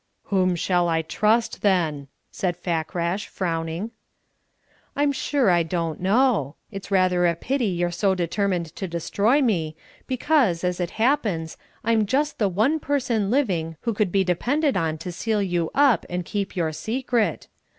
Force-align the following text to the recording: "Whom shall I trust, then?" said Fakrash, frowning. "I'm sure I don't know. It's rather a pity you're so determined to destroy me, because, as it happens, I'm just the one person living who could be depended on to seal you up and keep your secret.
"Whom 0.33 0.55
shall 0.55 0.89
I 0.89 1.03
trust, 1.03 1.61
then?" 1.61 2.07
said 2.31 2.57
Fakrash, 2.57 3.27
frowning. 3.27 3.91
"I'm 4.95 5.11
sure 5.11 5.51
I 5.51 5.61
don't 5.61 5.99
know. 5.99 6.55
It's 6.71 6.89
rather 6.89 7.27
a 7.27 7.35
pity 7.35 7.67
you're 7.67 7.91
so 7.91 8.15
determined 8.15 8.75
to 8.77 8.87
destroy 8.87 9.43
me, 9.43 9.75
because, 10.07 10.63
as 10.63 10.79
it 10.79 10.89
happens, 10.97 11.55
I'm 11.83 12.07
just 12.07 12.39
the 12.39 12.49
one 12.49 12.79
person 12.79 13.29
living 13.29 13.77
who 13.81 13.93
could 13.93 14.11
be 14.11 14.23
depended 14.23 14.75
on 14.75 14.97
to 14.97 15.11
seal 15.11 15.43
you 15.43 15.69
up 15.75 16.07
and 16.09 16.25
keep 16.25 16.55
your 16.55 16.71
secret. 16.71 17.47